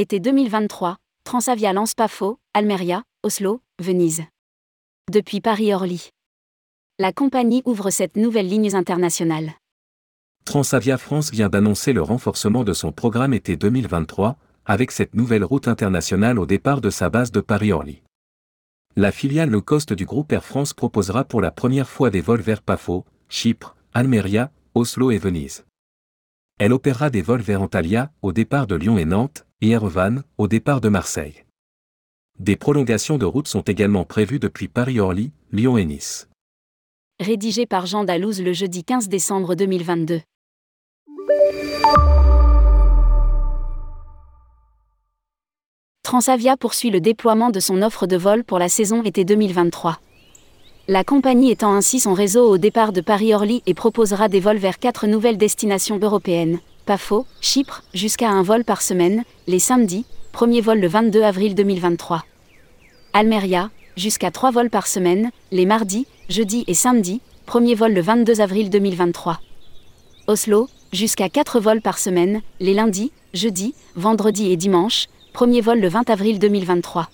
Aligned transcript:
Été 0.00 0.18
2023, 0.18 0.96
Transavia 1.24 1.74
lance 1.74 1.92
Pafo, 1.92 2.38
Almeria, 2.54 3.02
Oslo, 3.22 3.60
Venise. 3.78 4.22
Depuis 5.12 5.42
Paris-Orly. 5.42 6.08
La 6.98 7.12
compagnie 7.12 7.60
ouvre 7.66 7.90
cette 7.90 8.16
nouvelle 8.16 8.48
ligne 8.48 8.74
internationale. 8.74 9.52
Transavia 10.46 10.96
France 10.96 11.30
vient 11.30 11.50
d'annoncer 11.50 11.92
le 11.92 12.00
renforcement 12.00 12.64
de 12.64 12.72
son 12.72 12.92
programme 12.92 13.34
été 13.34 13.58
2023, 13.58 14.38
avec 14.64 14.90
cette 14.90 15.14
nouvelle 15.14 15.44
route 15.44 15.68
internationale 15.68 16.38
au 16.38 16.46
départ 16.46 16.80
de 16.80 16.88
sa 16.88 17.10
base 17.10 17.30
de 17.30 17.42
Paris-Orly. 17.42 18.02
La 18.96 19.12
filiale 19.12 19.50
low 19.50 19.60
cost 19.60 19.92
du 19.92 20.06
groupe 20.06 20.32
Air 20.32 20.46
France 20.46 20.72
proposera 20.72 21.24
pour 21.24 21.42
la 21.42 21.50
première 21.50 21.90
fois 21.90 22.08
des 22.08 22.22
vols 22.22 22.40
vers 22.40 22.62
Pafo, 22.62 23.04
Chypre, 23.28 23.76
Almeria, 23.92 24.50
Oslo 24.74 25.10
et 25.10 25.18
Venise. 25.18 25.66
Elle 26.58 26.72
opérera 26.72 27.10
des 27.10 27.20
vols 27.20 27.42
vers 27.42 27.60
Antalya, 27.60 28.10
au 28.22 28.32
départ 28.32 28.66
de 28.66 28.76
Lyon 28.76 28.96
et 28.96 29.04
Nantes, 29.04 29.44
et 29.62 29.76
au 30.38 30.48
départ 30.48 30.80
de 30.80 30.88
Marseille. 30.88 31.44
Des 32.38 32.56
prolongations 32.56 33.18
de 33.18 33.26
route 33.26 33.46
sont 33.46 33.60
également 33.60 34.04
prévues 34.04 34.38
depuis 34.38 34.68
Paris-Orly, 34.68 35.32
Lyon 35.52 35.76
et 35.76 35.84
Nice. 35.84 36.28
Rédigé 37.20 37.66
par 37.66 37.84
Jean 37.84 38.04
Dalouse 38.04 38.40
le 38.40 38.54
jeudi 38.54 38.84
15 38.84 39.08
décembre 39.08 39.54
2022. 39.54 40.22
Transavia 46.02 46.56
poursuit 46.56 46.90
le 46.90 47.02
déploiement 47.02 47.50
de 47.50 47.60
son 47.60 47.82
offre 47.82 48.06
de 48.06 48.16
vol 48.16 48.44
pour 48.44 48.58
la 48.58 48.70
saison 48.70 49.02
été 49.02 49.26
2023. 49.26 50.00
La 50.88 51.04
compagnie 51.04 51.50
étend 51.50 51.74
ainsi 51.74 52.00
son 52.00 52.14
réseau 52.14 52.48
au 52.48 52.56
départ 52.56 52.92
de 52.94 53.02
Paris-Orly 53.02 53.62
et 53.66 53.74
proposera 53.74 54.28
des 54.28 54.40
vols 54.40 54.56
vers 54.56 54.78
quatre 54.78 55.06
nouvelles 55.06 55.38
destinations 55.38 55.98
européennes, 56.00 56.58
Pafo, 56.90 57.24
Chypre, 57.40 57.84
jusqu'à 57.94 58.30
un 58.30 58.42
vol 58.42 58.64
par 58.64 58.82
semaine, 58.82 59.22
les 59.46 59.60
samedis, 59.60 60.04
premier 60.32 60.60
vol 60.60 60.80
le 60.80 60.88
22 60.88 61.22
avril 61.22 61.54
2023. 61.54 62.24
Almeria, 63.12 63.70
jusqu'à 63.96 64.32
trois 64.32 64.50
vols 64.50 64.70
par 64.70 64.88
semaine, 64.88 65.30
les 65.52 65.66
mardis, 65.66 66.08
jeudis 66.28 66.64
et 66.66 66.74
samedis, 66.74 67.20
premier 67.46 67.76
vol 67.76 67.92
le 67.92 68.00
22 68.00 68.40
avril 68.40 68.70
2023. 68.70 69.40
Oslo, 70.26 70.68
jusqu'à 70.92 71.28
quatre 71.28 71.60
vols 71.60 71.80
par 71.80 71.96
semaine, 71.96 72.42
les 72.58 72.74
lundis, 72.74 73.12
jeudis, 73.34 73.76
vendredis 73.94 74.50
et 74.50 74.56
dimanches, 74.56 75.06
premier 75.32 75.60
vol 75.60 75.78
le 75.78 75.88
20 75.88 76.10
avril 76.10 76.40
2023. 76.40 77.08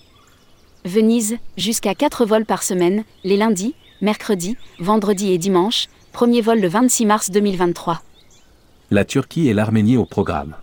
Venise, 0.85 1.37
jusqu'à 1.55 1.93
4 1.93 2.25
vols 2.25 2.45
par 2.47 2.63
semaine, 2.63 3.03
les 3.23 3.37
lundis, 3.37 3.75
mercredis, 4.01 4.57
vendredis 4.79 5.33
et 5.33 5.37
dimanches, 5.37 5.85
premier 6.13 6.41
vol 6.41 6.59
le 6.59 6.67
26 6.67 7.05
mars 7.05 7.29
2023. 7.29 8.01
La 8.89 9.03
Turquie 9.03 9.49
et 9.49 9.53
l'Arménie 9.53 9.97
au 9.97 10.05
programme. 10.05 10.55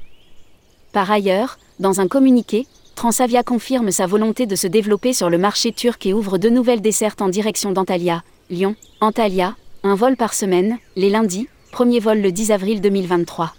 Par 0.92 1.10
ailleurs, 1.10 1.58
dans 1.78 2.00
un 2.00 2.08
communiqué, 2.08 2.66
Transavia 2.94 3.42
confirme 3.42 3.90
sa 3.90 4.06
volonté 4.06 4.46
de 4.46 4.56
se 4.56 4.66
développer 4.66 5.12
sur 5.12 5.28
le 5.28 5.36
marché 5.36 5.72
turc 5.72 6.06
et 6.06 6.14
ouvre 6.14 6.38
de 6.38 6.48
nouvelles 6.48 6.80
dessertes 6.80 7.20
en 7.20 7.28
direction 7.28 7.72
d'Antalya, 7.72 8.22
Lyon, 8.48 8.76
Antalya, 9.02 9.56
un 9.82 9.94
vol 9.94 10.16
par 10.16 10.32
semaine, 10.32 10.78
les 10.96 11.10
lundis, 11.10 11.48
premier 11.70 12.00
vol 12.00 12.22
le 12.22 12.32
10 12.32 12.50
avril 12.50 12.80
2023. 12.80 13.52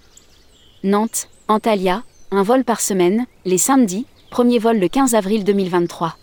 Nantes, 0.83 1.29
Antalya, 1.47 2.01
un 2.31 2.41
vol 2.41 2.63
par 2.63 2.81
semaine, 2.81 3.27
les 3.45 3.59
samedis, 3.59 4.07
premier 4.31 4.57
vol 4.57 4.79
le 4.79 4.87
15 4.87 5.13
avril 5.13 5.43
2023. 5.43 6.17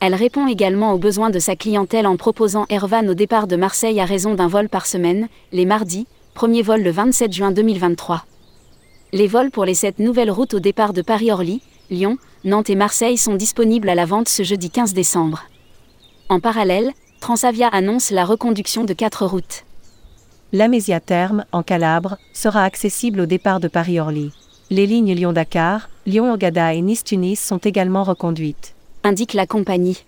Elle 0.00 0.16
répond 0.16 0.48
également 0.48 0.94
aux 0.94 0.98
besoins 0.98 1.30
de 1.30 1.38
sa 1.38 1.54
clientèle 1.54 2.08
en 2.08 2.16
proposant 2.16 2.66
Ervan 2.70 3.06
au 3.06 3.14
départ 3.14 3.46
de 3.46 3.54
Marseille 3.54 4.00
à 4.00 4.04
raison 4.04 4.34
d'un 4.34 4.48
vol 4.48 4.68
par 4.68 4.86
semaine, 4.86 5.28
les 5.52 5.64
mardis, 5.64 6.08
premier 6.34 6.62
vol 6.62 6.82
le 6.82 6.90
27 6.90 7.32
juin 7.32 7.52
2023. 7.52 8.24
Les 9.12 9.26
vols 9.26 9.50
pour 9.50 9.64
les 9.64 9.74
sept 9.74 9.98
nouvelles 9.98 10.30
routes 10.30 10.54
au 10.54 10.60
départ 10.60 10.92
de 10.92 11.02
Paris-Orly, 11.02 11.62
Lyon, 11.90 12.18
Nantes 12.44 12.70
et 12.70 12.74
Marseille 12.74 13.18
sont 13.18 13.34
disponibles 13.34 13.88
à 13.88 13.94
la 13.94 14.06
vente 14.06 14.28
ce 14.28 14.42
jeudi 14.42 14.70
15 14.70 14.94
décembre. 14.94 15.44
En 16.28 16.40
parallèle, 16.40 16.92
Transavia 17.20 17.68
annonce 17.68 18.10
la 18.10 18.24
reconduction 18.24 18.84
de 18.84 18.94
quatre 18.94 19.26
routes. 19.26 19.64
L'Amésia 20.52 21.00
Terme, 21.00 21.44
en 21.52 21.62
Calabre, 21.62 22.16
sera 22.32 22.64
accessible 22.64 23.20
au 23.20 23.26
départ 23.26 23.60
de 23.60 23.68
Paris-Orly. 23.68 24.32
Les 24.70 24.86
lignes 24.86 25.14
Lyon-Dakar, 25.14 25.88
Lyon-Ogada 26.06 26.74
et 26.74 26.80
Nice-Tunis 26.80 27.40
sont 27.40 27.58
également 27.58 28.02
reconduites 28.04 28.74
indique 29.04 29.34
la 29.34 29.46
compagnie. 29.46 30.04